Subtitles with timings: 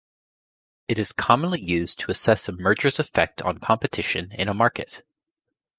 [0.87, 5.03] It is commonly used to assess a merger's effect on competition in a market.